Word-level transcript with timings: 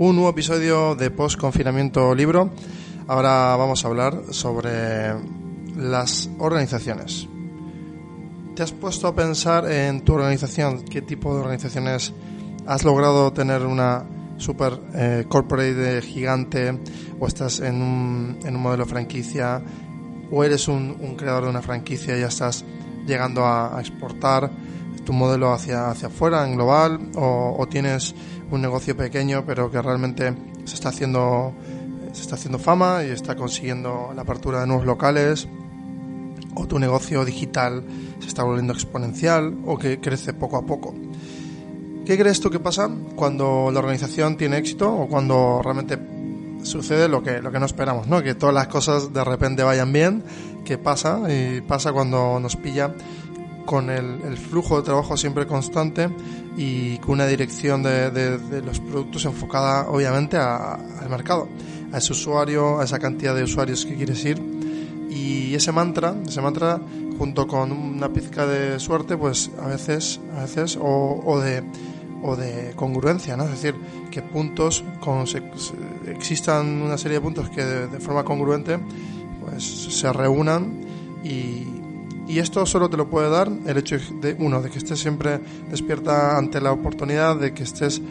Un 0.00 0.14
nuevo 0.14 0.30
episodio 0.30 0.94
de 0.94 1.10
Post 1.10 1.40
Confinamiento 1.40 2.14
Libro. 2.14 2.52
Ahora 3.08 3.56
vamos 3.56 3.84
a 3.84 3.88
hablar 3.88 4.22
sobre 4.30 5.12
las 5.76 6.30
organizaciones. 6.38 7.26
¿Te 8.54 8.62
has 8.62 8.70
puesto 8.70 9.08
a 9.08 9.14
pensar 9.16 9.68
en 9.68 10.02
tu 10.02 10.12
organización? 10.14 10.84
¿Qué 10.84 11.02
tipo 11.02 11.34
de 11.34 11.40
organizaciones 11.40 12.14
has 12.64 12.84
logrado 12.84 13.32
tener 13.32 13.66
una 13.66 14.04
super 14.36 14.78
eh, 14.94 15.24
corporate 15.28 16.00
gigante 16.02 16.78
o 17.18 17.26
estás 17.26 17.58
en 17.58 17.82
un, 17.82 18.38
modelo 18.52 18.86
franquicia 18.86 19.60
o 20.30 20.44
eres 20.44 20.68
un, 20.68 21.16
creador 21.16 21.42
de 21.42 21.50
una 21.50 21.62
franquicia 21.62 22.16
y 22.16 22.20
ya 22.20 22.28
estás 22.28 22.64
llegando 23.04 23.44
a 23.44 23.76
exportar 23.80 24.48
tu 25.08 25.14
modelo 25.14 25.54
hacia, 25.54 25.88
hacia 25.88 26.08
afuera 26.08 26.46
en 26.46 26.54
global 26.54 27.00
o, 27.14 27.66
tienes 27.70 28.14
un 28.50 28.60
negocio 28.60 28.94
pequeño 28.94 29.42
pero 29.46 29.70
que 29.70 29.80
realmente 29.80 30.34
se 30.66 30.74
está 30.74 30.90
haciendo 30.90 31.54
se 32.12 32.20
está 32.20 32.34
haciendo 32.34 32.58
fama 32.58 33.02
y 33.04 33.12
está 33.12 33.34
consiguiendo 33.34 34.12
la 34.14 34.20
apertura 34.20 34.60
de 34.60 34.66
nuevos 34.66 34.84
locales 34.84 35.48
o 36.54 36.66
tu 36.66 36.78
negocio 36.78 37.24
digital 37.24 37.82
se 38.20 38.28
está 38.28 38.42
volviendo 38.42 38.74
exponencial 38.74 39.56
o 39.64 39.78
que 39.78 39.98
crece 39.98 40.34
poco 40.34 40.58
a 40.58 40.66
poco. 40.66 40.94
¿Qué 42.04 42.18
crees 42.18 42.40
tú 42.40 42.50
que 42.50 42.60
pasa 42.60 42.90
cuando 43.16 43.70
la 43.72 43.78
organización 43.78 44.36
tiene 44.36 44.58
éxito 44.58 44.94
o 44.94 45.08
cuando 45.08 45.62
realmente 45.64 45.98
sucede 46.64 47.08
lo 47.08 47.22
que, 47.22 47.40
lo 47.40 47.50
que 47.50 47.60
no 47.60 47.64
esperamos, 47.64 48.08
¿no? 48.08 48.22
Que 48.22 48.34
todas 48.34 48.54
las 48.54 48.68
cosas 48.68 49.10
de 49.10 49.24
repente 49.24 49.62
vayan 49.62 49.90
bien, 49.90 50.22
que 50.66 50.76
pasa 50.76 51.22
y 51.32 51.62
pasa 51.62 51.94
cuando 51.94 52.38
nos 52.40 52.56
pilla 52.56 52.92
con 53.68 53.90
el, 53.90 54.22
el, 54.22 54.38
flujo 54.38 54.78
de 54.78 54.82
trabajo 54.82 55.14
siempre 55.18 55.46
constante 55.46 56.08
y 56.56 56.96
con 57.00 57.10
una 57.10 57.26
dirección 57.26 57.82
de, 57.82 58.10
de, 58.10 58.38
de 58.38 58.62
los 58.62 58.80
productos 58.80 59.26
enfocada 59.26 59.90
obviamente 59.90 60.38
a, 60.38 60.72
al 60.72 61.10
mercado, 61.10 61.50
a 61.92 61.98
ese 61.98 62.14
usuario, 62.14 62.80
a 62.80 62.84
esa 62.84 62.98
cantidad 62.98 63.34
de 63.34 63.42
usuarios 63.42 63.84
que 63.84 63.94
quieres 63.94 64.24
ir 64.24 64.40
y 65.10 65.54
ese 65.54 65.70
mantra, 65.70 66.16
ese 66.26 66.40
mantra 66.40 66.80
junto 67.18 67.46
con 67.46 67.70
una 67.70 68.10
pizca 68.10 68.46
de 68.46 68.80
suerte, 68.80 69.18
pues 69.18 69.50
a 69.60 69.66
veces, 69.66 70.18
a 70.34 70.40
veces 70.40 70.78
o, 70.80 71.22
o 71.26 71.38
de 71.38 71.62
o 72.22 72.36
de 72.36 72.72
congruencia, 72.74 73.36
¿no? 73.36 73.44
Es 73.44 73.50
decir, 73.50 73.74
que 74.10 74.22
puntos 74.22 74.82
con, 74.98 75.26
se, 75.26 75.42
existan 76.10 76.80
una 76.80 76.96
serie 76.96 77.18
de 77.18 77.20
puntos 77.20 77.50
que 77.50 77.62
de, 77.62 77.86
de 77.86 78.00
forma 78.00 78.24
congruente 78.24 78.78
pues 79.42 79.62
se 79.62 80.10
reúnan 80.10 80.80
y, 81.22 81.77
y 82.28 82.38
esto 82.38 82.66
solo 82.66 82.90
te 82.90 82.96
lo 82.96 83.08
puede 83.08 83.30
dar 83.30 83.50
el 83.66 83.76
hecho 83.78 83.96
de, 84.20 84.36
uno, 84.38 84.60
de 84.60 84.70
que 84.70 84.78
estés 84.78 84.98
siempre 85.00 85.40
despierta 85.70 86.36
ante 86.36 86.60
la 86.60 86.72
oportunidad, 86.72 87.36
de 87.36 87.54
que 87.54 87.62
estés 87.62 88.02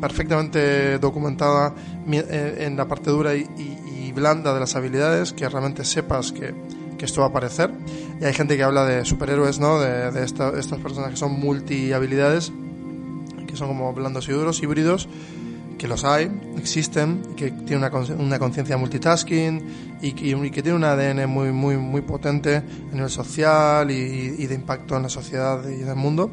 perfectamente 0.00 0.98
documentada 0.98 1.74
en 2.06 2.76
la 2.76 2.86
parte 2.86 3.10
dura 3.10 3.34
y, 3.34 3.46
y, 3.58 4.12
blanda 4.12 4.52
de 4.52 4.58
las 4.58 4.74
habilidades, 4.74 5.32
que 5.32 5.48
realmente 5.48 5.84
sepas 5.84 6.32
que, 6.32 6.52
que, 6.96 7.04
esto 7.04 7.20
va 7.20 7.26
a 7.26 7.30
aparecer. 7.30 7.70
Y 8.20 8.24
hay 8.24 8.32
gente 8.32 8.56
que 8.56 8.64
habla 8.64 8.84
de 8.84 9.04
superhéroes, 9.04 9.60
¿no? 9.60 9.78
De, 9.78 10.10
de 10.10 10.24
esta, 10.24 10.58
estas 10.58 10.80
personas 10.80 11.10
que 11.10 11.16
son 11.16 11.38
multi 11.38 11.92
habilidades, 11.92 12.50
que 13.46 13.54
son 13.54 13.68
como 13.68 13.92
blandos 13.92 14.28
y 14.28 14.32
duros, 14.32 14.60
híbridos, 14.60 15.08
que 15.78 15.86
los 15.86 16.04
hay, 16.04 16.30
existen, 16.58 17.22
que 17.36 17.52
tienen 17.52 17.78
una, 17.84 18.14
una 18.16 18.38
conciencia 18.38 18.76
multitasking 18.76 19.98
y, 20.02 20.08
y, 20.08 20.34
y, 20.34 20.50
que 20.50 20.62
tiene 20.62 20.76
un 20.76 20.84
ADN 20.84 21.30
muy, 21.30 21.52
muy, 21.52 21.76
muy 21.76 22.02
potente 22.02 22.56
a 22.56 22.94
nivel 22.94 23.08
social 23.08 23.90
y, 23.90 23.94
y, 24.38 24.46
de 24.46 24.54
impacto 24.54 24.96
en 24.96 25.04
la 25.04 25.08
sociedad 25.08 25.66
y 25.68 25.82
en 25.82 25.88
el 25.88 25.96
mundo. 25.96 26.30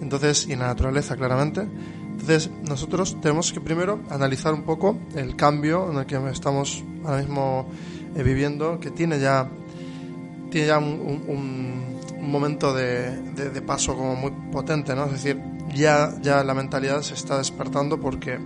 Entonces, 0.00 0.46
y 0.48 0.54
en 0.54 0.60
la 0.60 0.68
naturaleza, 0.68 1.14
claramente. 1.14 1.60
Entonces, 1.60 2.50
nosotros 2.66 3.20
tenemos 3.20 3.52
que 3.52 3.60
primero 3.60 4.00
analizar 4.10 4.54
un 4.54 4.62
poco 4.62 4.98
el 5.14 5.36
cambio 5.36 5.90
en 5.90 5.98
el 5.98 6.06
que 6.06 6.16
estamos 6.30 6.82
ahora 7.04 7.18
mismo 7.18 7.68
eh, 8.16 8.22
viviendo, 8.22 8.80
que 8.80 8.90
tiene 8.90 9.20
ya, 9.20 9.48
tiene 10.50 10.66
ya 10.66 10.78
un, 10.78 11.24
un, 11.28 11.98
un 12.18 12.30
momento 12.30 12.74
de, 12.74 13.20
de, 13.32 13.50
de, 13.50 13.62
paso 13.62 13.94
como 13.94 14.16
muy 14.16 14.32
potente, 14.52 14.94
¿no? 14.94 15.04
Es 15.06 15.12
decir, 15.12 15.40
ya, 15.74 16.14
ya 16.20 16.42
la 16.44 16.54
mentalidad 16.54 17.02
se 17.02 17.14
está 17.14 17.38
despertando 17.38 18.00
porque 18.00 18.38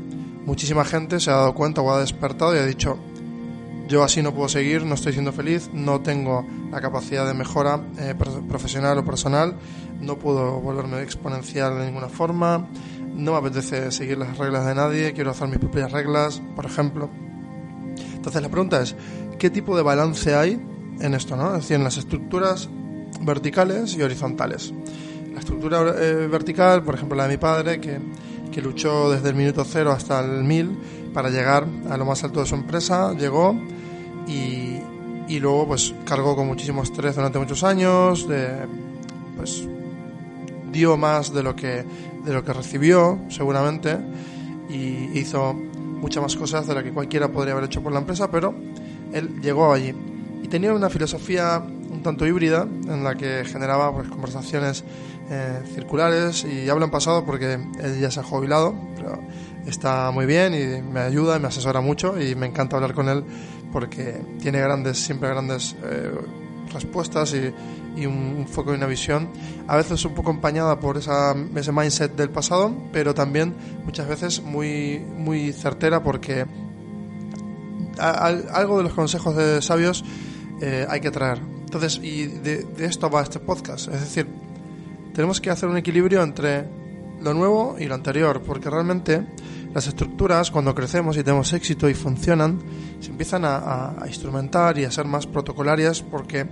muchísima 0.44 0.84
gente 0.84 1.20
se 1.20 1.30
ha 1.30 1.34
dado 1.34 1.54
cuenta 1.54 1.80
o 1.80 1.90
ha 1.90 2.00
despertado 2.00 2.54
y 2.54 2.58
ha 2.58 2.66
dicho, 2.66 2.98
yo 3.88 4.02
así 4.02 4.22
no 4.22 4.34
puedo 4.34 4.48
seguir, 4.48 4.84
no 4.84 4.94
estoy 4.94 5.12
siendo 5.12 5.32
feliz, 5.32 5.70
no 5.72 6.00
tengo 6.00 6.46
la 6.70 6.80
capacidad 6.80 7.26
de 7.26 7.34
mejora 7.34 7.80
eh, 7.98 8.14
profesional 8.48 8.98
o 8.98 9.04
personal, 9.04 9.56
no 10.00 10.18
puedo 10.18 10.60
volverme 10.60 11.02
exponencial 11.02 11.78
de 11.78 11.86
ninguna 11.86 12.08
forma, 12.08 12.66
no 13.14 13.32
me 13.32 13.38
apetece 13.38 13.90
seguir 13.90 14.18
las 14.18 14.38
reglas 14.38 14.66
de 14.66 14.74
nadie, 14.74 15.12
quiero 15.12 15.30
hacer 15.30 15.48
mis 15.48 15.58
propias 15.58 15.92
reglas, 15.92 16.42
por 16.56 16.66
ejemplo. 16.66 17.10
Entonces 18.14 18.42
la 18.42 18.48
pregunta 18.48 18.82
es, 18.82 18.96
¿qué 19.38 19.50
tipo 19.50 19.76
de 19.76 19.82
balance 19.82 20.34
hay 20.34 20.60
en 21.00 21.14
esto? 21.14 21.36
¿no? 21.36 21.54
Es 21.54 21.62
decir, 21.62 21.76
en 21.76 21.84
las 21.84 21.96
estructuras 21.96 22.68
verticales 23.20 23.94
y 23.96 24.02
horizontales. 24.02 24.72
La 25.32 25.40
estructura 25.40 25.94
eh, 25.98 26.26
vertical, 26.28 26.82
por 26.82 26.94
ejemplo 26.94 27.16
la 27.16 27.24
de 27.24 27.34
mi 27.34 27.38
padre, 27.38 27.80
que 27.80 27.98
que 28.54 28.62
luchó 28.62 29.10
desde 29.10 29.30
el 29.30 29.34
minuto 29.34 29.64
cero 29.64 29.90
hasta 29.90 30.20
el 30.20 30.44
mil 30.44 30.78
para 31.12 31.28
llegar 31.28 31.66
a 31.90 31.96
lo 31.96 32.04
más 32.04 32.22
alto 32.22 32.40
de 32.40 32.46
su 32.46 32.54
empresa, 32.54 33.12
llegó 33.14 33.54
y, 34.28 34.78
y 35.28 35.40
luego 35.40 35.66
pues 35.68 35.92
cargó 36.04 36.36
con 36.36 36.46
muchísimo 36.46 36.82
estrés 36.82 37.16
durante 37.16 37.38
muchos 37.38 37.64
años, 37.64 38.28
de, 38.28 38.66
pues 39.36 39.66
dio 40.70 40.96
más 40.96 41.32
de 41.32 41.42
lo 41.42 41.56
que 41.56 41.84
de 42.24 42.32
lo 42.32 42.44
que 42.44 42.52
recibió 42.52 43.18
seguramente 43.28 43.98
y 44.68 45.18
hizo 45.18 45.52
muchas 45.52 46.22
más 46.22 46.36
cosas 46.36 46.66
de 46.66 46.74
las 46.74 46.84
que 46.84 46.92
cualquiera 46.92 47.28
podría 47.28 47.52
haber 47.52 47.64
hecho 47.64 47.82
por 47.82 47.92
la 47.92 47.98
empresa, 47.98 48.30
pero 48.30 48.54
él 49.12 49.40
llegó 49.42 49.72
allí. 49.72 49.94
Y 50.42 50.48
tenía 50.48 50.72
una 50.72 50.90
filosofía 50.90 51.62
tanto 52.04 52.24
híbrida 52.26 52.62
en 52.62 53.02
la 53.02 53.16
que 53.16 53.44
generaba 53.44 53.92
pues 53.92 54.08
conversaciones 54.08 54.84
eh, 55.30 55.62
circulares 55.74 56.44
y 56.44 56.68
hablo 56.68 56.84
en 56.84 56.90
pasado 56.92 57.24
porque 57.24 57.54
él 57.54 58.00
ya 58.00 58.12
se 58.12 58.20
ha 58.20 58.22
jubilado, 58.22 58.76
pero 58.94 59.20
está 59.66 60.12
muy 60.12 60.26
bien 60.26 60.54
y 60.54 60.82
me 60.82 61.00
ayuda 61.00 61.36
y 61.36 61.40
me 61.40 61.48
asesora 61.48 61.80
mucho 61.80 62.20
y 62.20 62.36
me 62.36 62.46
encanta 62.46 62.76
hablar 62.76 62.94
con 62.94 63.08
él 63.08 63.24
porque 63.72 64.22
tiene 64.40 64.60
grandes, 64.60 64.98
siempre 64.98 65.30
grandes 65.30 65.74
eh, 65.82 66.12
respuestas 66.72 67.34
y, 67.34 68.06
un, 68.06 68.46
foco 68.48 68.72
y 68.72 68.76
una 68.76 68.86
visión, 68.86 69.30
a 69.66 69.76
veces 69.76 70.04
un 70.04 70.14
poco 70.14 70.30
empañada 70.30 70.78
por 70.78 70.96
esa, 70.96 71.34
ese 71.54 71.72
mindset 71.72 72.14
del 72.14 72.30
pasado, 72.30 72.74
pero 72.92 73.14
también 73.14 73.54
muchas 73.84 74.06
veces 74.06 74.42
muy, 74.42 74.98
muy 74.98 75.52
certera 75.52 76.02
porque 76.02 76.44
a, 77.98 78.26
algo 78.26 78.78
de 78.78 78.84
los 78.84 78.92
consejos 78.92 79.36
de 79.36 79.62
sabios 79.62 80.04
eh, 80.60 80.86
hay 80.88 81.00
que 81.00 81.10
traer. 81.10 81.53
Entonces, 81.74 82.00
y 82.04 82.26
de, 82.26 82.64
esto 82.78 83.10
va 83.10 83.22
este 83.22 83.40
podcast, 83.40 83.88
es 83.88 84.00
decir, 84.00 84.28
tenemos 85.12 85.40
que 85.40 85.50
hacer 85.50 85.68
un 85.68 85.76
equilibrio 85.76 86.22
entre 86.22 86.68
lo 87.20 87.34
nuevo 87.34 87.74
y 87.80 87.86
lo 87.86 87.96
anterior, 87.96 88.42
porque 88.46 88.70
realmente 88.70 89.26
las 89.74 89.88
estructuras, 89.88 90.52
cuando 90.52 90.72
crecemos 90.72 91.16
y 91.16 91.24
tenemos 91.24 91.52
éxito 91.52 91.88
y 91.88 91.94
funcionan, 91.94 92.60
se 93.00 93.10
empiezan 93.10 93.42
a, 93.44 93.96
instrumentar 94.06 94.78
y 94.78 94.84
a 94.84 94.90
ser 94.92 95.06
más 95.06 95.26
protocolarias 95.26 96.00
porque 96.00 96.46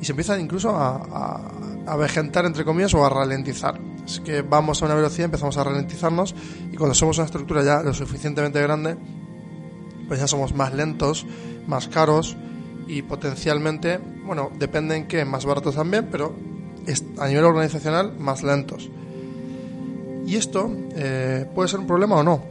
y 0.00 0.04
se 0.04 0.12
empiezan 0.12 0.40
incluso 0.40 0.70
a, 0.70 0.98
a, 0.98 1.92
a, 1.92 1.96
vegetar, 1.96 2.46
entre 2.46 2.64
comillas, 2.64 2.94
o 2.94 3.04
a 3.04 3.08
ralentizar. 3.08 3.80
Es 4.06 4.20
que 4.20 4.42
vamos 4.42 4.80
a 4.82 4.86
una 4.86 4.94
velocidad, 4.94 5.24
empezamos 5.24 5.56
a 5.56 5.64
ralentizarnos 5.64 6.32
y 6.70 6.76
cuando 6.76 6.94
somos 6.94 7.18
una 7.18 7.24
estructura 7.24 7.64
ya 7.64 7.82
lo 7.82 7.92
suficientemente 7.92 8.62
grande, 8.62 8.96
pues 10.06 10.20
ya 10.20 10.28
somos 10.28 10.54
más 10.54 10.72
lentos, 10.72 11.26
más 11.66 11.88
caros 11.88 12.36
y 12.86 13.02
potencialmente, 13.02 13.98
bueno, 14.24 14.50
depende 14.58 14.96
en 14.96 15.06
qué, 15.06 15.24
más 15.24 15.44
baratos 15.44 15.74
también, 15.74 16.08
pero 16.10 16.34
a 17.18 17.28
nivel 17.28 17.44
organizacional 17.44 18.12
más 18.18 18.42
lentos. 18.42 18.90
Y 20.26 20.36
esto 20.36 20.70
eh, 20.96 21.46
puede 21.54 21.68
ser 21.68 21.80
un 21.80 21.86
problema 21.86 22.16
o 22.16 22.22
no, 22.22 22.42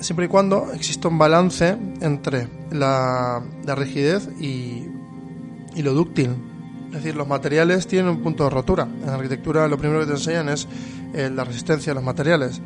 siempre 0.00 0.26
y 0.26 0.28
cuando 0.28 0.72
exista 0.72 1.08
un 1.08 1.18
balance 1.18 1.76
entre 2.00 2.48
la, 2.70 3.42
la 3.64 3.74
rigidez 3.74 4.28
y, 4.40 4.86
y, 5.74 5.82
lo 5.82 5.92
dúctil. 5.94 6.30
Es 6.88 7.02
decir, 7.02 7.16
los 7.16 7.26
materiales 7.26 7.86
tienen 7.86 8.10
un 8.10 8.22
punto 8.22 8.44
de 8.44 8.50
rotura. 8.50 8.86
En 9.02 9.08
arquitectura 9.08 9.66
lo 9.66 9.78
primero 9.78 10.00
que 10.00 10.06
te 10.06 10.12
enseñan 10.12 10.48
es 10.48 10.68
eh, 11.12 11.30
la 11.32 11.44
resistencia 11.44 11.90
de 11.90 11.94
los 11.94 12.04
materiales. 12.04 12.60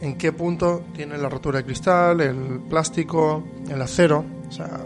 en 0.00 0.16
qué 0.16 0.32
punto 0.32 0.84
tiene 0.94 1.18
la 1.18 1.28
rotura 1.28 1.58
de 1.58 1.64
cristal, 1.64 2.20
el 2.20 2.60
plástico, 2.68 3.44
el 3.68 3.80
acero, 3.82 4.24
o 4.48 4.52
sea, 4.52 4.80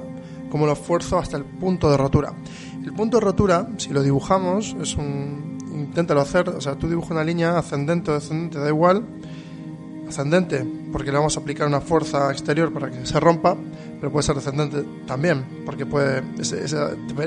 cómo 0.54 0.66
lo 0.66 0.74
esfuerzo 0.74 1.18
hasta 1.18 1.36
el 1.36 1.44
punto 1.44 1.90
de 1.90 1.96
rotura. 1.96 2.32
El 2.84 2.92
punto 2.92 3.16
de 3.16 3.24
rotura, 3.24 3.66
si 3.76 3.92
lo 3.92 4.04
dibujamos, 4.04 4.76
es 4.80 4.94
un... 4.94 5.58
Inténtalo 5.74 6.20
hacer, 6.20 6.48
o 6.48 6.60
sea, 6.60 6.76
tú 6.76 6.88
dibujas 6.88 7.10
una 7.10 7.24
línea 7.24 7.58
ascendente 7.58 8.12
o 8.12 8.14
descendente, 8.14 8.60
da 8.60 8.68
igual, 8.68 9.04
ascendente, 10.08 10.64
porque 10.92 11.10
le 11.10 11.18
vamos 11.18 11.36
a 11.36 11.40
aplicar 11.40 11.66
una 11.66 11.80
fuerza 11.80 12.30
exterior 12.30 12.72
para 12.72 12.88
que 12.88 13.04
se 13.04 13.18
rompa, 13.18 13.56
pero 13.98 14.12
puede 14.12 14.22
ser 14.22 14.36
descendente 14.36 14.84
también, 15.08 15.44
porque 15.66 15.86
puede, 15.86 16.22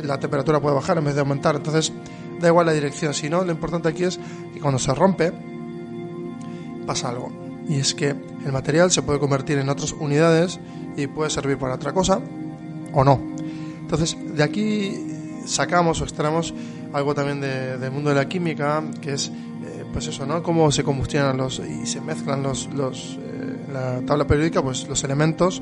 la 0.06 0.18
temperatura 0.22 0.62
puede 0.62 0.76
bajar 0.76 0.98
en 0.98 1.04
vez 1.04 1.16
de 1.16 1.20
aumentar. 1.20 1.58
Entonces, 1.58 1.92
da 2.40 2.48
igual 2.48 2.66
la 2.66 2.72
dirección, 2.72 3.14
si 3.14 3.30
no, 3.30 3.44
lo 3.44 3.52
importante 3.52 3.90
aquí 3.90 4.06
es 4.06 4.22
que 4.54 4.62
cuando 4.62 4.80
se 4.80 4.96
rompe, 4.96 5.34
pasa 6.86 7.10
algo. 7.10 7.30
Y 7.68 7.76
es 7.76 7.94
que 7.94 8.16
el 8.46 8.54
material 8.54 8.90
se 8.90 9.02
puede 9.02 9.20
convertir 9.20 9.58
en 9.58 9.68
otras 9.68 9.92
unidades 9.92 10.62
y 10.96 11.08
puede 11.08 11.30
servir 11.30 11.58
para 11.58 11.76
otra 11.76 11.92
cosa 11.92 12.22
o 12.94 13.04
no. 13.04 13.20
Entonces, 13.82 14.18
de 14.36 14.44
aquí 14.44 15.08
sacamos 15.46 16.02
o 16.02 16.04
extraemos 16.04 16.54
algo 16.94 17.14
también 17.16 17.42
del 17.42 17.92
mundo 17.92 18.10
de 18.10 18.16
la 18.16 18.28
química, 18.28 18.84
que 19.02 19.14
es 19.14 19.32
pues 19.98 20.08
eso, 20.08 20.26
¿no? 20.26 20.44
Cómo 20.44 20.72
se 20.72 20.84
combustionan 20.84 21.38
los 21.38 21.60
y 21.60 21.88
se 21.88 22.02
mezclan 22.02 22.44
los, 22.44 22.68
los 22.74 23.18
eh, 23.20 23.66
la 23.74 24.02
tabla 24.06 24.28
periódica, 24.28 24.62
pues 24.62 24.88
los 24.88 25.04
elementos 25.04 25.62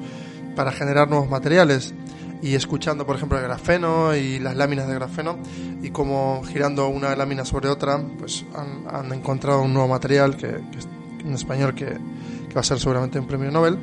para 0.55 0.71
generar 0.71 1.09
nuevos 1.09 1.29
materiales. 1.29 1.93
Y 2.41 2.53
escuchando, 2.53 3.05
por 3.05 3.15
ejemplo, 3.15 3.37
el 3.37 3.45
grafeno 3.45 4.13
y 4.13 4.39
las 4.39 4.55
láminas 4.55 4.87
de 4.87 4.95
grafeno 4.95 5.37
y 5.81 5.89
cómo 5.89 6.43
girando 6.43 6.89
una 6.89 7.15
lámina 7.15 7.45
sobre 7.45 7.69
otra, 7.69 7.97
pues 8.19 8.45
han, 8.53 9.11
encontrado 9.13 9.61
un 9.61 9.73
nuevo 9.73 9.87
material 9.87 10.35
que, 10.35 10.49
en 10.49 11.33
español 11.33 11.73
que, 11.73 11.85
que 11.85 12.53
va 12.53 12.59
a 12.59 12.63
ser 12.63 12.77
seguramente 12.77 13.17
un 13.17 13.25
premio 13.25 13.49
Nobel. 13.51 13.79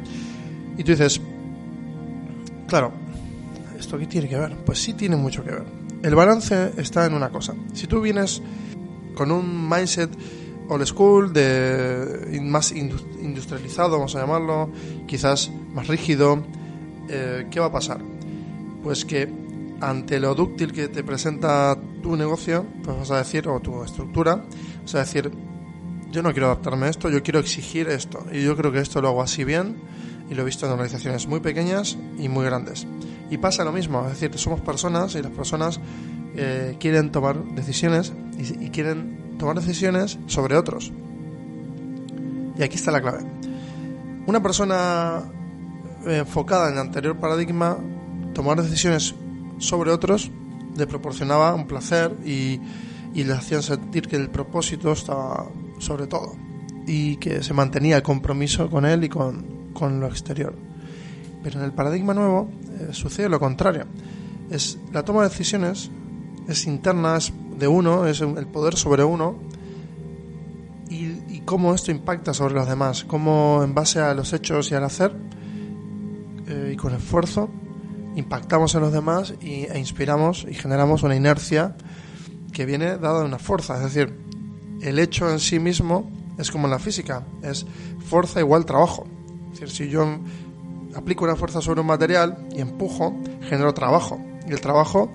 Y 0.77 0.85
tú 0.85 0.93
dices, 0.93 1.21
claro, 2.69 2.93
¿esto 3.82 3.99
qué 3.99 4.06
tiene 4.06 4.29
que 4.29 4.38
ver? 4.38 4.56
Pues 4.64 4.79
sí 4.79 4.94
tiene 4.94 5.17
mucho 5.17 5.44
que 5.44 5.50
ver. 5.50 5.64
El 6.02 6.14
balance 6.14 6.73
está 6.76 7.05
en 7.05 7.14
una 7.14 7.31
cosa. 7.31 7.55
Si 7.75 7.87
tú 7.87 8.00
vienes 8.00 8.40
con 9.14 9.31
un 9.31 9.69
mindset 9.69 10.11
old 10.69 10.87
school, 10.87 11.32
de 11.32 12.40
más 12.43 12.73
industrializado, 12.73 13.93
vamos 13.99 14.14
a 14.17 14.20
llamarlo, 14.20 14.70
quizás 15.06 15.50
más 15.75 15.88
rígido, 15.88 16.43
eh, 17.08 17.46
¿qué 17.50 17.61
va 17.61 17.67
a 17.67 17.73
pasar? 17.73 18.00
Pues 18.82 19.05
que 19.05 19.29
ante 19.81 20.20
lo 20.20 20.35
dúctil 20.35 20.73
que 20.73 20.88
te 20.88 21.02
presenta 21.02 21.76
tu 22.02 22.17
negocio, 22.17 22.64
pues 22.85 22.96
vas 22.96 23.11
a 23.11 23.19
decir, 23.19 23.49
o 23.49 23.61
tu 23.61 23.82
estructura, 23.82 24.44
vas 24.82 24.94
a 24.94 25.00
decir, 25.00 25.31
yo 26.12 26.23
no 26.23 26.31
quiero 26.32 26.46
adaptarme 26.46 26.87
a 26.87 26.90
esto, 26.90 27.11
yo 27.11 27.23
quiero 27.23 27.40
exigir 27.40 27.88
esto. 27.88 28.25
Y 28.32 28.44
yo 28.44 28.56
creo 28.56 28.70
que 28.70 28.78
esto 28.78 29.02
lo 29.02 29.08
hago 29.08 29.23
así 29.23 29.44
bien 29.44 29.76
y 30.31 30.35
lo 30.35 30.43
he 30.43 30.44
visto 30.44 30.67
en 30.67 30.73
organizaciones 30.73 31.26
muy 31.26 31.40
pequeñas 31.40 31.99
y 32.19 32.28
muy 32.28 32.44
grandes. 32.44 32.87
Y 33.32 33.38
pasa 33.38 33.64
lo 33.64 33.73
mismo, 33.73 34.06
es 34.08 34.20
decir, 34.20 34.38
somos 34.38 34.61
personas 34.61 35.14
y 35.14 35.23
las 35.23 35.32
personas 35.32 35.81
eh, 36.37 36.76
quieren 36.79 37.11
tomar 37.11 37.43
decisiones 37.55 38.12
y, 38.37 38.69
quieren 38.69 39.38
tomar 39.38 39.58
decisiones 39.58 40.19
sobre 40.26 40.55
otros. 40.58 40.93
Y 42.58 42.62
aquí 42.62 42.76
está 42.76 42.90
la 42.90 43.00
clave. 43.00 43.20
Una 44.26 44.43
persona 44.43 45.23
eh, 46.06 46.19
enfocada 46.19 46.69
en 46.69 46.75
el 46.75 46.81
anterior 46.81 47.17
paradigma, 47.17 47.79
tomar 48.34 48.62
decisiones 48.62 49.14
sobre 49.56 49.90
otros 49.93 50.31
le 50.76 50.87
proporcionaba 50.87 51.55
un 51.55 51.67
placer 51.67 52.14
y, 52.26 52.61
y 53.14 53.25
le 53.25 53.32
hacían 53.32 53.62
sentir 53.62 54.08
que 54.08 54.17
el 54.17 54.28
propósito 54.28 54.93
estaba 54.93 55.46
sobre 55.78 56.06
todo 56.06 56.37
y 56.87 57.17
que 57.17 57.43
se 57.43 57.55
mantenía 57.55 57.96
el 57.96 58.02
compromiso 58.02 58.69
con 58.69 58.85
él 58.85 59.05
y 59.05 59.08
con, 59.08 59.73
con 59.73 60.00
lo 60.00 60.06
exterior. 60.06 60.55
Pero 61.43 61.61
en 61.61 61.64
el 61.64 61.73
paradigma 61.73 62.12
nuevo 62.12 62.50
eh, 62.81 62.89
sucede 62.93 63.29
lo 63.29 63.41
contrario. 63.41 63.87
Es 64.51 64.79
la 64.93 65.05
toma 65.05 65.23
de 65.23 65.29
decisiones 65.29 65.91
es 66.49 66.67
interna, 66.67 67.17
es 67.17 67.33
de 67.59 67.69
uno, 67.69 68.07
es 68.07 68.21
el 68.21 68.47
poder 68.47 68.77
sobre 68.77 69.05
uno 69.05 69.37
y, 70.89 71.41
cómo 71.45 71.75
esto 71.75 71.91
impacta 71.91 72.33
sobre 72.33 72.55
los 72.55 72.69
demás, 72.69 73.05
cómo 73.05 73.63
en 73.65 73.75
base 73.75 73.99
a 73.99 74.15
los 74.15 74.33
hechos 74.33 74.71
y 74.71 74.77
al 74.77 74.85
hacer 74.85 75.13
eh, 76.47 76.71
y 76.73 76.77
con 76.77 76.95
esfuerzo 76.95 77.51
impactamos 78.15 78.77
en 78.77 78.83
los 78.83 78.93
demás 78.93 79.35
e 79.41 79.77
inspiramos 79.77 80.47
y 80.49 80.55
generamos 80.55 81.03
una 81.03 81.17
inercia 81.17 81.75
que 82.53 82.65
viene 82.65 82.97
dada 82.97 83.21
de 83.21 83.27
una 83.27 83.41
fuerza, 83.41 83.77
es 83.77 83.93
decir, 83.93 84.17
el 84.83 85.01
hecho 85.01 85.29
en 85.31 85.41
sí 85.41 85.59
mismo 85.59 86.11
es 86.39 86.51
como 86.51 86.67
en 86.67 86.71
la 86.71 86.79
física, 86.79 87.27
es 87.43 87.67
fuerza 88.07 88.39
igual 88.39 88.65
trabajo. 88.65 89.07
Es 89.53 89.61
decir, 89.61 89.71
si 89.71 89.89
yo 89.89 90.21
aplico 90.94 91.25
una 91.25 91.37
fuerza 91.37 91.61
sobre 91.61 91.81
un 91.81 91.87
material 91.87 92.47
y 92.55 92.61
empujo, 92.61 93.19
genero 93.43 93.75
trabajo. 93.75 94.21
Y 94.47 94.53
el 94.53 94.61
trabajo 94.61 95.12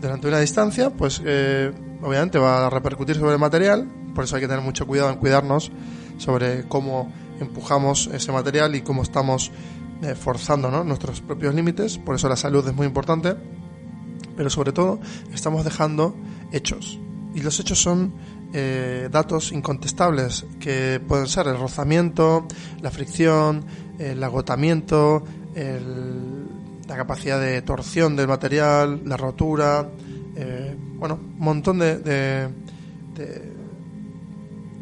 durante 0.00 0.28
una 0.28 0.40
distancia, 0.40 0.90
pues 0.90 1.22
eh, 1.24 1.72
obviamente 2.02 2.38
va 2.38 2.66
a 2.66 2.70
repercutir 2.70 3.16
sobre 3.16 3.32
el 3.32 3.38
material, 3.38 3.88
por 4.14 4.24
eso 4.24 4.36
hay 4.36 4.42
que 4.42 4.48
tener 4.48 4.62
mucho 4.62 4.86
cuidado 4.86 5.10
en 5.10 5.16
cuidarnos 5.16 5.70
sobre 6.18 6.66
cómo 6.68 7.12
empujamos 7.40 8.08
ese 8.12 8.32
material 8.32 8.74
y 8.74 8.82
cómo 8.82 9.02
estamos 9.02 9.50
eh, 10.02 10.14
forzando 10.14 10.70
nuestros 10.84 11.20
propios 11.20 11.54
límites, 11.54 11.98
por 11.98 12.14
eso 12.14 12.28
la 12.28 12.36
salud 12.36 12.66
es 12.66 12.74
muy 12.74 12.86
importante, 12.86 13.34
pero 14.36 14.50
sobre 14.50 14.72
todo 14.72 15.00
estamos 15.32 15.64
dejando 15.64 16.14
hechos. 16.52 16.98
Y 17.34 17.40
los 17.40 17.60
hechos 17.60 17.80
son 17.82 18.14
eh, 18.52 19.08
datos 19.10 19.52
incontestables 19.52 20.46
que 20.60 21.00
pueden 21.06 21.26
ser 21.26 21.48
el 21.48 21.58
rozamiento, 21.58 22.46
la 22.80 22.90
fricción, 22.90 23.66
el 23.98 24.22
agotamiento, 24.22 25.24
la 26.86 26.96
capacidad 26.96 27.40
de 27.40 27.62
torsión 27.62 28.16
del 28.16 28.28
material, 28.28 29.02
la 29.04 29.16
rotura, 29.16 29.88
eh, 30.36 30.76
bueno, 30.98 31.14
un 31.14 31.38
montón 31.38 31.78
de, 31.78 31.98
de, 31.98 32.48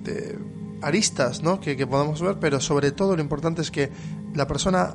de, 0.02 0.38
aristas 0.82 1.42
¿no? 1.42 1.60
que, 1.60 1.76
que, 1.76 1.86
podemos 1.86 2.20
ver, 2.20 2.38
pero 2.38 2.60
sobre 2.60 2.90
todo 2.90 3.16
lo 3.16 3.22
importante 3.22 3.62
es 3.62 3.70
que 3.70 3.88
la 4.34 4.46
persona 4.46 4.94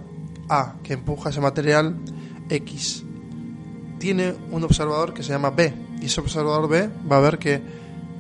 A 0.49 0.75
que 0.83 0.93
empuja 0.93 1.29
ese 1.29 1.41
material 1.41 1.95
X 2.49 3.05
tiene 3.99 4.35
un 4.51 4.63
observador 4.63 5.13
que 5.13 5.23
se 5.23 5.31
llama 5.31 5.49
B 5.49 5.73
y 6.01 6.05
ese 6.05 6.21
observador 6.21 6.67
B 6.67 6.89
va 7.09 7.17
a 7.17 7.21
ver 7.21 7.39
que 7.39 7.61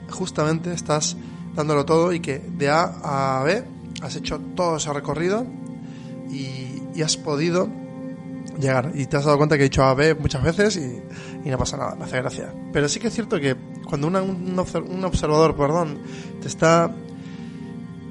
justamente 0.09 0.73
estás 0.73 1.15
dándolo 1.55 1.85
todo 1.85 2.13
y 2.13 2.19
que 2.19 2.39
de 2.39 2.69
A 2.69 3.39
a 3.39 3.43
B 3.43 3.63
has 4.01 4.15
hecho 4.15 4.39
todo 4.55 4.77
ese 4.77 4.91
recorrido 4.93 5.45
y, 6.29 6.81
y 6.95 7.01
has 7.01 7.17
podido 7.17 7.69
llegar. 8.59 8.91
Y 8.93 9.05
te 9.05 9.17
has 9.17 9.25
dado 9.25 9.37
cuenta 9.37 9.57
que 9.57 9.63
he 9.63 9.69
dicho 9.69 9.83
A, 9.83 9.93
B 9.93 10.15
muchas 10.15 10.43
veces 10.43 10.77
y, 10.77 11.49
no 11.49 11.57
pasa 11.57 11.77
nada, 11.77 11.95
me 11.95 12.05
hace 12.05 12.17
gracia. 12.17 12.53
Pero 12.71 12.87
sí 12.87 12.99
que 12.99 13.07
es 13.07 13.13
cierto 13.13 13.39
que 13.39 13.55
cuando 13.87 14.07
un, 14.07 14.15
un, 14.15 15.05
observador, 15.05 15.55
perdón, 15.55 15.99
te 16.41 16.47
está, 16.47 16.93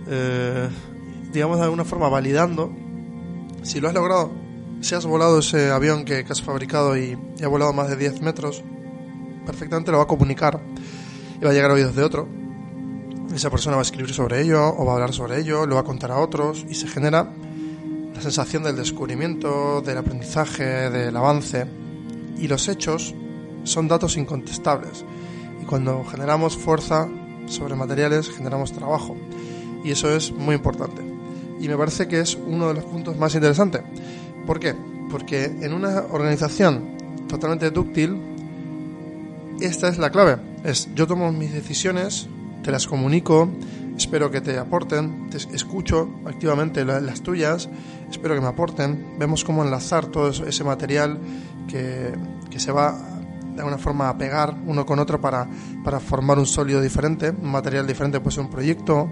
eh, 0.08 0.68
digamos 1.32 1.58
de 1.58 1.64
alguna 1.64 1.84
forma, 1.84 2.08
validando, 2.08 2.72
si 3.62 3.80
lo 3.80 3.88
has 3.88 3.94
logrado, 3.94 4.32
si 4.80 4.94
has 4.94 5.06
volado 5.06 5.38
ese 5.38 5.70
avión 5.70 6.04
que, 6.04 6.24
has 6.28 6.42
fabricado 6.42 6.96
y, 6.96 7.18
y, 7.38 7.44
ha 7.44 7.48
volado 7.48 7.72
más 7.72 7.88
de 7.88 7.96
10 7.96 8.22
metros, 8.22 8.64
perfectamente 9.46 9.90
lo 9.92 9.98
va 9.98 10.04
a 10.04 10.08
comunicar 10.08 10.60
y 11.40 11.44
va 11.44 11.50
a 11.50 11.54
llegar 11.54 11.70
a 11.70 11.74
oídos 11.74 11.94
de 11.94 12.02
otro. 12.02 12.28
Esa 13.34 13.50
persona 13.50 13.76
va 13.76 13.82
a 13.82 13.84
escribir 13.84 14.12
sobre 14.14 14.40
ello 14.40 14.74
o 14.74 14.86
va 14.86 14.92
a 14.92 14.94
hablar 14.94 15.12
sobre 15.12 15.38
ello, 15.38 15.66
lo 15.66 15.74
va 15.74 15.82
a 15.82 15.84
contar 15.84 16.10
a 16.10 16.18
otros 16.18 16.64
y 16.68 16.74
se 16.74 16.88
genera 16.88 17.30
la 18.18 18.22
sensación 18.22 18.64
del 18.64 18.74
descubrimiento, 18.74 19.80
del 19.80 19.96
aprendizaje, 19.96 20.90
del 20.90 21.16
avance. 21.16 21.66
Y 22.36 22.48
los 22.48 22.66
hechos 22.66 23.14
son 23.62 23.86
datos 23.86 24.16
incontestables. 24.16 25.04
Y 25.62 25.66
cuando 25.66 26.04
generamos 26.04 26.56
fuerza 26.56 27.08
sobre 27.46 27.76
materiales, 27.76 28.28
generamos 28.28 28.72
trabajo. 28.72 29.16
Y 29.84 29.92
eso 29.92 30.10
es 30.10 30.32
muy 30.32 30.56
importante. 30.56 31.00
Y 31.60 31.68
me 31.68 31.76
parece 31.76 32.08
que 32.08 32.18
es 32.18 32.34
uno 32.34 32.66
de 32.66 32.74
los 32.74 32.84
puntos 32.86 33.16
más 33.16 33.36
interesantes. 33.36 33.82
¿Por 34.48 34.58
qué? 34.58 34.74
Porque 35.12 35.44
en 35.44 35.72
una 35.72 36.06
organización 36.10 36.96
totalmente 37.28 37.70
dúctil, 37.70 38.20
esta 39.60 39.86
es 39.86 39.98
la 39.98 40.10
clave. 40.10 40.38
Es 40.64 40.88
yo 40.96 41.06
tomo 41.06 41.30
mis 41.30 41.52
decisiones, 41.52 42.26
te 42.64 42.72
las 42.72 42.88
comunico, 42.88 43.48
espero 43.98 44.30
que 44.30 44.40
te 44.40 44.56
aporten, 44.58 45.28
te 45.28 45.36
escucho 45.36 46.08
activamente 46.24 46.84
las 46.84 47.20
tuyas, 47.20 47.68
espero 48.10 48.34
que 48.34 48.40
me 48.40 48.46
aporten, 48.46 49.16
vemos 49.18 49.44
cómo 49.44 49.64
enlazar 49.64 50.06
todo 50.06 50.28
ese 50.28 50.64
material 50.64 51.18
que, 51.66 52.14
que 52.48 52.60
se 52.60 52.70
va 52.70 52.96
de 53.54 53.58
alguna 53.58 53.76
forma 53.76 54.08
a 54.08 54.16
pegar 54.16 54.56
uno 54.66 54.86
con 54.86 55.00
otro 55.00 55.20
para, 55.20 55.48
para 55.82 55.98
formar 55.98 56.38
un 56.38 56.46
sólido 56.46 56.80
diferente, 56.80 57.30
un 57.30 57.50
material 57.50 57.88
diferente, 57.88 58.20
puede 58.20 58.36
ser 58.36 58.44
un 58.44 58.50
proyecto. 58.50 59.10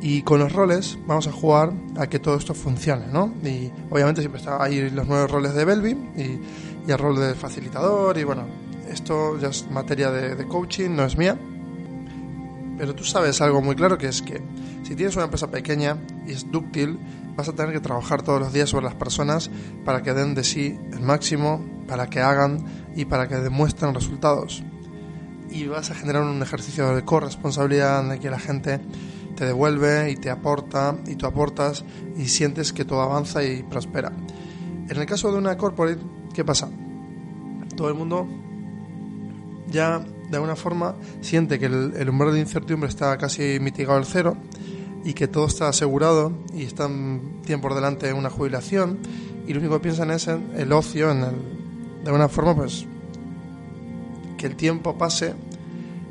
Y 0.00 0.22
con 0.22 0.40
los 0.40 0.52
roles 0.52 0.98
vamos 1.06 1.26
a 1.28 1.32
jugar 1.32 1.72
a 1.96 2.08
que 2.08 2.18
todo 2.18 2.36
esto 2.36 2.54
funcione, 2.54 3.06
¿no? 3.12 3.32
Y 3.44 3.70
obviamente 3.90 4.20
siempre 4.20 4.40
está 4.40 4.62
ahí 4.62 4.90
los 4.90 5.06
nueve 5.08 5.26
roles 5.26 5.54
de 5.54 5.64
Belby 5.64 5.90
y, 6.16 6.40
y 6.88 6.90
el 6.90 6.98
rol 6.98 7.18
de 7.18 7.34
facilitador 7.34 8.16
y 8.18 8.24
bueno, 8.24 8.44
esto 8.88 9.38
ya 9.38 9.48
es 9.48 9.68
materia 9.70 10.10
de, 10.10 10.34
de 10.34 10.46
coaching, 10.46 10.90
no 10.90 11.04
es 11.04 11.16
mía, 11.16 11.36
pero 12.78 12.94
tú 12.94 13.04
sabes 13.04 13.40
algo 13.40 13.60
muy 13.60 13.74
claro 13.74 13.98
que 13.98 14.06
es 14.06 14.22
que 14.22 14.40
Si 14.84 14.94
tienes 14.94 15.16
una 15.16 15.24
empresa 15.24 15.50
pequeña 15.50 15.98
y 16.26 16.32
es 16.32 16.50
dúctil, 16.50 16.98
vas 17.36 17.48
a 17.48 17.52
tener 17.52 17.72
que 17.72 17.80
trabajar 17.80 18.22
todos 18.22 18.40
los 18.40 18.52
días 18.52 18.70
sobre 18.70 18.86
las 18.86 18.94
personas 18.94 19.50
para 19.84 20.02
que 20.02 20.14
den 20.14 20.34
de 20.34 20.44
sí 20.44 20.78
el 20.92 21.00
máximo, 21.00 21.62
para 21.86 22.08
que 22.08 22.20
hagan 22.20 22.64
y 22.96 23.04
para 23.04 23.28
que 23.28 23.36
demuestren 23.36 23.92
resultados. 23.92 24.62
Y 25.50 25.66
vas 25.66 25.90
a 25.90 25.94
generar 25.94 26.22
un 26.22 26.40
ejercicio 26.40 26.94
de 26.94 27.04
corresponsabilidad 27.04 28.04
en 28.04 28.12
el 28.12 28.18
que 28.18 28.30
la 28.30 28.38
gente 28.38 28.80
te 29.36 29.44
devuelve 29.44 30.10
y 30.10 30.16
te 30.16 30.30
aporta 30.30 30.96
y 31.06 31.16
tú 31.16 31.26
aportas 31.26 31.84
y 32.16 32.28
sientes 32.28 32.72
que 32.72 32.84
todo 32.84 33.02
avanza 33.02 33.44
y 33.44 33.62
prospera. 33.62 34.12
En 34.88 34.96
el 34.96 35.06
caso 35.06 35.30
de 35.30 35.38
una 35.38 35.56
corporate, 35.56 36.00
¿qué 36.32 36.44
pasa? 36.44 36.68
Todo 37.76 37.88
el 37.88 37.94
mundo 37.94 38.26
ya 39.70 40.02
de 40.30 40.36
alguna 40.36 40.56
forma 40.56 40.94
siente 41.20 41.58
que 41.58 41.66
el, 41.66 42.08
umbral 42.08 42.34
de 42.34 42.40
incertidumbre 42.40 42.88
está 42.88 43.16
casi 43.18 43.58
mitigado 43.60 43.98
al 43.98 44.04
cero 44.04 44.36
y 45.04 45.14
que 45.14 45.28
todo 45.28 45.46
está 45.46 45.68
asegurado 45.68 46.32
y 46.54 46.64
están, 46.64 47.40
tienen 47.44 47.60
por 47.60 47.74
delante 47.74 48.12
una 48.12 48.30
jubilación 48.30 48.98
y 49.46 49.54
lo 49.54 49.60
único 49.60 49.74
que 49.74 49.80
piensan 49.80 50.10
es 50.10 50.28
en 50.28 50.50
el 50.56 50.72
ocio, 50.72 51.10
en 51.10 51.18
el, 51.18 51.34
de 52.02 52.06
alguna 52.06 52.28
forma 52.28 52.54
pues 52.54 52.86
que 54.36 54.46
el 54.46 54.56
tiempo 54.56 54.96
pase 54.98 55.34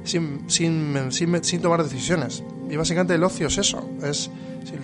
sin, 0.04 0.50
sin, 0.50 1.12
sin, 1.12 1.62
tomar 1.62 1.84
decisiones. 1.84 2.44
Y 2.70 2.76
básicamente 2.76 3.16
el 3.16 3.24
ocio 3.24 3.48
es 3.48 3.58
eso, 3.58 3.90
es, 4.04 4.30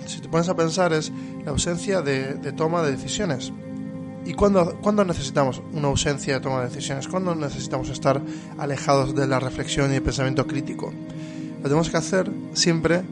si, 0.06 0.20
te 0.20 0.28
pones 0.28 0.48
a 0.48 0.56
pensar, 0.56 0.92
es 0.92 1.12
la 1.44 1.50
ausencia 1.50 2.00
de, 2.00 2.34
de 2.34 2.52
toma 2.52 2.82
de 2.82 2.92
decisiones. 2.92 3.52
¿Y 4.26 4.32
cuándo, 4.34 5.04
necesitamos 5.04 5.62
una 5.72 5.88
ausencia 5.88 6.34
de 6.34 6.40
toma 6.40 6.60
de 6.60 6.68
decisiones? 6.68 7.08
¿Cuándo 7.08 7.34
necesitamos 7.34 7.90
estar 7.90 8.22
alejados 8.58 9.14
de 9.14 9.26
la 9.26 9.38
reflexión 9.38 9.92
y 9.92 9.96
el 9.96 10.02
pensamiento 10.02 10.46
crítico? 10.46 10.92
Lo 11.58 11.62
tenemos 11.64 11.90
que 11.90 11.96
hacer 11.96 12.30
siempre, 12.54 13.02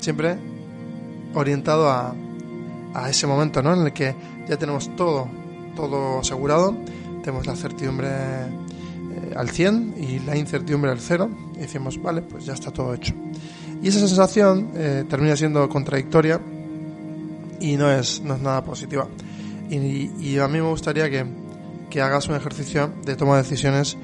siempre 0.00 0.36
orientado 1.34 1.90
a, 1.90 2.14
a 2.94 3.10
ese 3.10 3.26
momento, 3.26 3.62
¿no? 3.62 3.74
En 3.74 3.86
el 3.86 3.92
que 3.92 4.14
ya 4.48 4.56
tenemos 4.56 4.94
todo, 4.94 5.28
todo 5.74 6.20
asegurado, 6.20 6.76
tenemos 7.24 7.46
la 7.46 7.56
certidumbre 7.56 8.08
eh, 8.08 9.34
al 9.36 9.50
100 9.50 9.94
y 9.98 10.18
la 10.20 10.36
incertidumbre 10.36 10.90
al 10.90 11.00
0 11.00 11.30
y 11.56 11.58
decimos, 11.58 12.00
vale, 12.00 12.22
pues 12.22 12.44
ya 12.44 12.54
está 12.54 12.70
todo 12.70 12.94
hecho. 12.94 13.12
Y 13.82 13.88
esa 13.88 13.98
sensación 13.98 14.70
eh, 14.74 15.04
termina 15.08 15.36
siendo 15.36 15.68
contradictoria 15.68 16.40
y 17.60 17.76
no 17.76 17.90
es, 17.90 18.20
no 18.22 18.34
es 18.34 18.40
nada 18.40 18.62
positiva. 18.64 19.08
Y, 19.70 20.38
a 20.38 20.48
mí 20.48 20.60
me 20.60 20.68
gustaría 20.68 21.08
que, 21.10 21.24
que, 21.90 22.00
hagas 22.00 22.28
un 22.28 22.36
ejercicio 22.36 22.92
de 23.04 23.16
toma 23.16 23.36
de 23.36 23.42
decisiones 23.42 23.96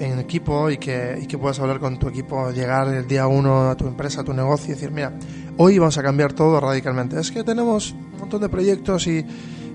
en 0.00 0.18
equipo 0.18 0.70
y 0.70 0.78
que, 0.78 1.18
y 1.22 1.26
que 1.26 1.38
puedas 1.38 1.60
hablar 1.60 1.78
con 1.78 1.98
tu 1.98 2.08
equipo, 2.08 2.50
llegar 2.50 2.88
el 2.88 3.06
día 3.06 3.26
uno 3.26 3.70
a 3.70 3.76
tu 3.76 3.86
empresa, 3.86 4.22
a 4.22 4.24
tu 4.24 4.32
negocio 4.32 4.72
y 4.72 4.74
decir, 4.74 4.90
mira, 4.90 5.12
hoy 5.58 5.78
vamos 5.78 5.96
a 5.98 6.02
cambiar 6.02 6.32
todo 6.32 6.60
radicalmente. 6.60 7.20
Es 7.20 7.30
que 7.30 7.44
tenemos 7.44 7.92
un 7.92 8.18
montón 8.18 8.40
de 8.40 8.48
proyectos 8.48 9.06
y, 9.06 9.24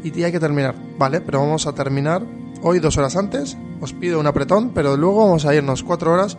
y 0.03 0.23
hay 0.23 0.31
que 0.31 0.39
terminar. 0.39 0.75
Vale, 0.97 1.21
pero 1.21 1.39
vamos 1.39 1.67
a 1.67 1.73
terminar 1.73 2.23
hoy 2.61 2.79
dos 2.79 2.97
horas 2.97 3.15
antes. 3.15 3.57
Os 3.79 3.93
pido 3.93 4.19
un 4.19 4.27
apretón, 4.27 4.71
pero 4.73 4.97
luego 4.97 5.25
vamos 5.25 5.45
a 5.45 5.55
irnos 5.55 5.83
cuatro 5.83 6.13
horas 6.13 6.37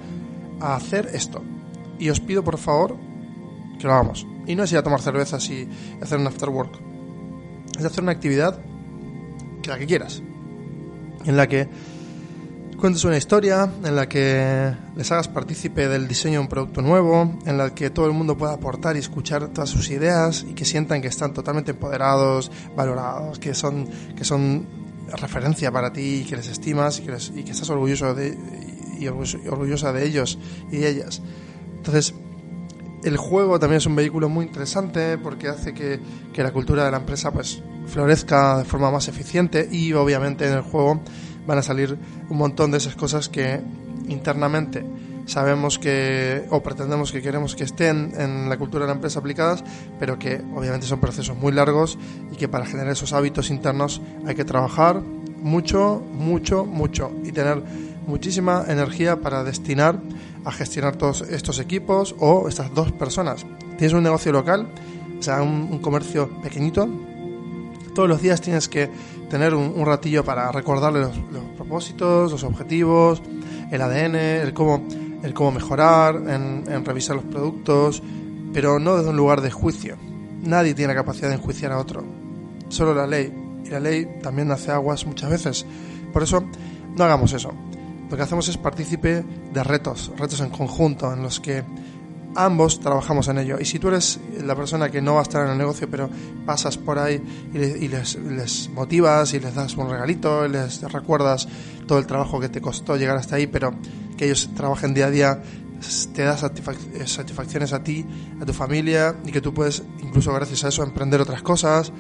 a 0.61 0.77
hacer 0.77 1.11
esto. 1.15 1.43
Y 1.99 2.11
os 2.11 2.21
pido, 2.21 2.45
por 2.45 2.59
favor, 2.59 2.97
que 3.79 3.87
lo 3.87 3.95
hagamos. 3.95 4.27
Y 4.47 4.55
no 4.55 4.65
es 4.65 4.73
ir 4.73 4.79
a 4.79 4.83
tomar 4.83 5.01
cervezas 5.01 5.49
y 5.51 5.69
hacer 6.03 6.19
un 6.19 6.27
after 6.27 6.49
work. 6.49 6.73
Es 7.79 7.85
hacer 7.85 8.03
una 8.03 8.13
actividad 8.13 8.59
la 9.69 9.79
que 9.79 9.87
quieras, 9.87 10.23
en 11.25 11.37
la 11.37 11.47
que 11.47 11.69
cuentes 12.79 13.05
una 13.05 13.17
historia, 13.17 13.69
en 13.85 13.97
la 13.97 14.09
que 14.09 14.73
les 14.95 15.11
hagas 15.11 15.29
partícipe 15.29 15.89
del 15.89 16.07
diseño 16.07 16.35
de 16.35 16.39
un 16.41 16.49
producto 16.49 16.81
nuevo, 16.81 17.39
en 17.45 17.59
la 17.59 17.75
que 17.75 17.91
todo 17.91 18.07
el 18.07 18.13
mundo 18.13 18.39
pueda 18.39 18.53
aportar 18.53 18.97
y 18.97 19.01
escuchar 19.01 19.49
todas 19.49 19.69
sus 19.69 19.91
ideas 19.91 20.47
y 20.49 20.55
que 20.55 20.65
sientan 20.65 21.03
que 21.03 21.09
están 21.09 21.35
totalmente 21.35 21.73
empoderados, 21.73 22.51
valorados, 22.77 23.39
que 23.39 23.55
son, 23.55 23.89
que 24.17 24.25
son 24.25 24.67
referencia 25.21 25.73
para 25.73 25.93
ti, 25.93 26.25
que 26.29 26.37
les 26.37 26.49
estimas 26.49 27.01
y 27.01 27.03
que, 27.03 27.41
y 27.41 27.45
que 27.45 27.51
estás 27.51 27.69
orgulloso 27.71 28.15
de, 28.15 28.39
y 28.99 29.07
orgullosa 29.09 29.93
de 29.93 30.05
ellos 30.05 30.39
y 30.71 30.79
de 30.79 30.89
ellas. 30.89 31.21
Entonces, 31.77 32.15
el 33.03 33.17
juego 33.17 33.59
también 33.59 33.79
es 33.79 33.87
un 33.87 33.97
vehículo 33.97 34.29
muy 34.29 34.47
interesante 34.47 35.19
porque 35.19 35.49
hace 35.49 35.75
que, 35.75 36.01
que 36.33 36.43
la 36.43 36.53
cultura 36.53 36.85
de 36.85 36.91
la 36.91 36.99
empresa 36.99 37.33
pues 37.33 37.63
florezca 37.91 38.59
de 38.59 38.65
forma 38.65 38.91
más 38.91 39.09
eficiente 39.09 39.69
y 39.71 39.93
obviamente 39.93 40.47
en 40.47 40.55
el 40.55 40.63
juego 40.63 41.01
van 41.47 41.59
a 41.59 41.63
salir 41.63 41.97
un 42.29 42.37
montón 42.37 42.71
de 42.71 42.79
esas 42.79 42.95
cosas 42.95 43.29
que 43.29 43.61
internamente 44.09 44.85
sabemos 45.29 45.79
que 45.79 46.47
o 46.51 46.63
pretendemos 46.63 47.13
que 47.13 47.21
queremos 47.21 47.55
que 47.55 47.65
estén 47.65 48.13
en 48.17 48.49
la 48.49 48.57
cultura 48.57 48.85
de 48.85 48.89
la 48.89 48.95
empresa 48.95 49.21
aplicadas, 49.21 49.63
pero 50.01 50.19
que 50.19 50.41
obviamente 50.55 50.87
son 50.87 51.01
procesos 51.01 51.37
muy 51.37 51.53
largos 51.53 51.99
y 52.33 52.37
que 52.37 52.49
para 52.49 52.67
generar 52.67 52.93
esos 52.93 53.13
hábitos 53.13 53.51
internos 53.51 54.01
hay 54.27 54.35
que 54.35 54.45
trabajar 54.45 55.03
mucho, 55.43 56.03
mucho, 56.13 56.65
mucho 56.65 57.13
y 57.25 57.33
tener 57.33 57.63
muchísima 58.07 58.65
energía 58.69 59.21
para 59.21 59.45
destinar 59.45 60.01
a 60.45 60.51
gestionar 60.51 60.97
todos 60.97 61.23
estos 61.23 61.59
equipos 61.61 62.15
o 62.19 62.49
estas 62.49 62.73
dos 62.75 62.91
personas. 62.93 63.45
Tienes 63.77 63.93
un 63.93 64.03
negocio 64.03 64.33
local, 64.33 64.67
o 65.19 65.23
sea, 65.23 65.43
un, 65.43 65.79
comercio 65.79 66.41
pequeñito, 66.41 66.89
todos 67.99 68.09
los 68.09 68.23
días 68.23 68.41
tienes 68.41 68.69
que 68.69 68.89
tener 69.29 69.57
un, 69.57 69.85
ratillo 69.85 70.25
para 70.25 70.53
recordarle 70.53 71.01
los, 71.01 71.19
propósitos, 71.57 72.31
los 72.31 72.45
objetivos, 72.45 73.21
el 73.73 73.83
ADN, 73.83 74.15
el 74.15 74.55
cómo, 74.55 74.87
el 75.21 75.35
cómo 75.35 75.51
mejorar, 75.51 76.15
en, 76.15 76.85
revisar 76.85 77.17
los 77.17 77.25
productos, 77.25 78.01
pero 78.53 78.79
no 78.79 78.99
desde 78.99 79.11
un 79.11 79.17
lugar 79.17 79.41
de 79.41 79.51
juicio. 79.51 79.97
Nadie 80.45 80.75
tiene 80.75 80.95
capacidad 80.95 81.27
de 81.27 81.35
enjuiciar 81.35 81.73
a 81.73 81.79
otro, 81.79 82.05
solo 82.69 82.95
la 82.95 83.05
ley. 83.05 83.35
Y 83.65 83.71
la 83.71 83.81
ley 83.81 84.07
también 84.23 84.53
hace 84.53 84.71
aguas 84.71 85.05
muchas 85.05 85.29
veces. 85.29 85.67
Por 86.13 86.23
eso, 86.23 86.45
no 86.97 87.03
hagamos 87.03 87.33
eso. 87.33 87.51
Lo 88.09 88.17
que 88.17 88.23
hacemos 88.23 88.47
es 88.47 88.59
partícipe 88.59 89.25
de 89.53 89.65
retos, 89.65 90.13
retos 90.17 90.41
en 90.41 90.51
conjunto, 90.51 91.13
en 91.13 91.25
los 91.25 91.41
que 91.41 91.65
ambos 92.35 92.81
trabajamos 92.81 93.29
en 93.29 93.39
ello. 93.39 93.59
Y 93.61 93.65
si 93.65 93.79
tú 93.79 93.89
eres 93.89 94.21
la 94.43 94.55
persona 94.55 94.91
que 94.91 95.01
no 95.01 95.15
va 95.15 95.21
a 95.21 95.23
estar 95.23 95.45
en 95.45 95.53
el 95.53 95.59
negocio, 95.59 95.89
pero 95.91 96.09
pasas 96.47 96.77
por 96.77 96.99
ahí 96.99 97.21
y, 97.53 97.89
les, 97.89 98.71
motivas 98.71 99.35
y 99.35 99.41
les 99.41 99.55
das 99.55 99.77
un 99.77 99.91
regalito, 99.91 100.47
y 100.47 100.51
les 100.51 100.83
recuerdas 100.83 101.49
todo 101.87 101.99
el 101.99 102.07
trabajo 102.07 102.41
que 102.41 102.49
te 102.49 102.61
costó 102.61 102.97
llegar 102.97 103.17
hasta 103.17 103.37
ahí, 103.37 103.47
pero 103.47 103.75
que 104.17 104.27
ellos 104.27 104.51
trabajen 104.55 104.95
día 104.95 105.07
a 105.07 105.11
día, 105.11 105.43
te 106.13 106.23
da 106.23 106.37
satisfacciones 106.37 107.73
a 107.73 107.83
ti, 107.83 108.05
a 108.41 108.45
tu 108.45 108.53
familia 108.53 109.17
y 109.25 109.31
que 109.31 109.41
tú 109.41 109.55
puedes, 109.55 109.83
incluso 110.03 110.33
gracias 110.33 110.65
a 110.65 110.69
eso, 110.69 110.83
emprender 110.83 111.21
otras 111.21 111.43
cosas, 111.43 111.93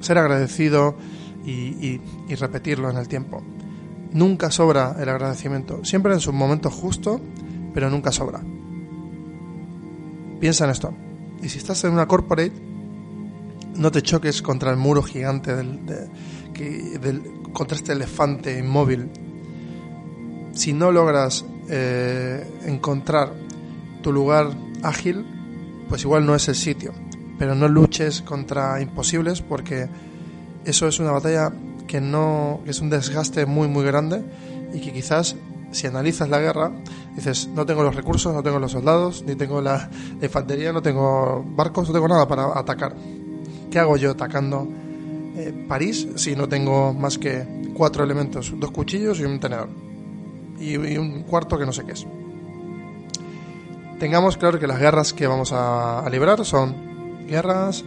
ser 0.00 0.18
agradecido 0.18 0.96
y, 1.44 2.00
y 2.28 2.34
repetirlo 2.34 2.90
en 2.90 2.96
el 2.96 3.08
tiempo. 3.08 3.42
Nunca 4.12 4.50
sobra 4.50 4.96
el 5.00 5.08
agradecimiento, 5.08 5.84
siempre 5.84 6.12
en 6.12 6.20
su 6.20 6.32
momento 6.32 6.70
justo, 6.70 7.20
pero 7.74 7.90
nunca 7.90 8.12
sobra. 8.12 8.40
Piensa 10.40 10.64
en 10.64 10.70
esto. 10.70 10.94
Y 11.42 11.48
si 11.48 11.58
estás 11.58 11.84
en 11.84 11.92
una 11.92 12.06
corporate, 12.06 12.52
no 13.76 13.90
te 13.90 14.02
choques 14.02 14.42
contra 14.42 14.70
el 14.70 14.76
muro 14.76 15.02
gigante 15.02 15.54
del, 15.54 17.22
contra 17.52 17.76
este 17.76 17.92
elefante 17.92 18.58
inmóvil. 18.58 19.10
Si 20.52 20.72
no 20.72 20.92
logras 20.92 21.44
eh, 21.68 22.46
encontrar 22.64 23.32
tu 24.02 24.12
lugar 24.12 24.50
ágil, 24.82 25.26
pues 25.88 26.02
igual 26.02 26.24
no 26.26 26.34
es 26.34 26.48
el 26.48 26.54
sitio. 26.54 26.92
Pero 27.38 27.54
no 27.54 27.68
luches 27.68 28.22
contra 28.22 28.80
imposibles 28.80 29.42
porque 29.42 29.88
eso 30.64 30.86
es 30.86 31.00
una 31.00 31.10
batalla 31.10 31.52
que 31.86 32.00
no 32.00 32.60
que 32.64 32.70
es 32.70 32.80
un 32.80 32.90
desgaste 32.90 33.44
muy 33.44 33.68
muy 33.68 33.84
grande 33.84 34.24
y 34.72 34.80
que 34.80 34.92
quizás 34.92 35.36
si 35.72 35.86
analizas 35.86 36.28
la 36.28 36.38
guerra, 36.38 36.72
dices, 37.14 37.48
no 37.48 37.64
tengo 37.64 37.82
los 37.82 37.94
recursos, 37.94 38.34
no 38.34 38.42
tengo 38.42 38.58
los 38.58 38.72
soldados, 38.72 39.24
ni 39.26 39.34
tengo 39.34 39.60
la, 39.60 39.88
infantería, 40.20 40.72
no 40.72 40.82
tengo 40.82 41.44
barcos, 41.46 41.88
no 41.88 41.94
tengo 41.94 42.08
nada 42.08 42.26
para 42.26 42.58
atacar. 42.58 42.94
¿Qué 43.70 43.78
hago 43.78 43.96
yo 43.96 44.12
atacando 44.12 44.68
eh, 45.36 45.66
París 45.68 46.08
si 46.16 46.34
no 46.36 46.48
tengo 46.48 46.92
más 46.92 47.18
que 47.18 47.72
cuatro 47.74 48.04
elementos, 48.04 48.52
dos 48.56 48.70
cuchillos 48.70 49.20
y 49.20 49.24
un 49.24 49.40
tenedor? 49.40 49.68
Y, 50.58 50.76
un 50.76 51.24
cuarto 51.24 51.58
que 51.58 51.66
no 51.66 51.72
sé 51.72 51.84
qué 51.84 51.92
es. 51.92 52.06
Tengamos 53.98 54.36
claro 54.36 54.58
que 54.58 54.66
las 54.66 54.78
guerras 54.78 55.12
que 55.12 55.26
vamos 55.26 55.52
a, 55.52 56.00
a 56.00 56.10
librar 56.10 56.44
son 56.44 57.26
guerras 57.26 57.84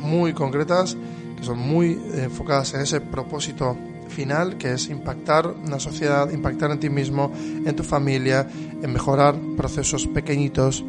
muy 0.00 0.32
concretas, 0.32 0.96
que 1.36 1.44
son 1.44 1.58
muy 1.58 2.00
enfocadas 2.14 2.74
en 2.74 2.82
ese 2.82 3.00
propósito 3.00 3.76
final, 4.08 4.56
que 4.58 4.72
es 4.72 4.88
impactar 4.88 5.46
una 5.46 5.78
sociedad, 5.78 6.30
impactar 6.30 6.70
en 6.70 6.80
ti 6.80 6.90
mismo, 6.90 7.32
en 7.34 7.74
tu 7.74 7.82
familia, 7.82 8.46
en 8.82 8.92
mejorar 8.92 9.34
procesos 9.56 10.06
pequeñitos 10.06 10.84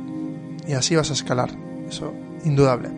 y 0.67 0.73
así 0.73 0.95
vas 0.95 1.09
a 1.09 1.13
escalar. 1.13 1.49
Eso, 1.89 2.13
indudable. 2.43 2.89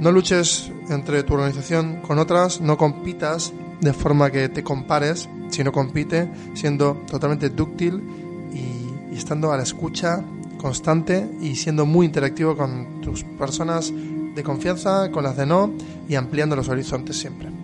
No 0.00 0.10
luches 0.10 0.72
entre 0.88 1.22
tu 1.22 1.34
organización 1.34 2.00
con 2.02 2.18
otras, 2.18 2.60
no 2.60 2.76
compitas 2.76 3.52
de 3.80 3.92
forma 3.92 4.30
que 4.30 4.48
te 4.48 4.64
compares, 4.64 5.28
sino 5.50 5.70
compite 5.70 6.28
siendo 6.54 7.04
totalmente 7.08 7.50
dúctil 7.50 8.02
y, 8.52 9.16
estando 9.16 9.52
a 9.52 9.56
la 9.56 9.62
escucha 9.62 10.24
constante 10.58 11.28
y 11.40 11.54
siendo 11.54 11.86
muy 11.86 12.06
interactivo 12.06 12.56
con 12.56 13.00
tus 13.00 13.22
personas 13.22 13.92
de 14.34 14.42
confianza, 14.42 15.10
con 15.12 15.22
las 15.22 15.36
de 15.36 15.46
no 15.46 15.72
y 16.08 16.16
ampliando 16.16 16.56
los 16.56 16.68
horizontes 16.68 17.16
siempre. 17.16 17.63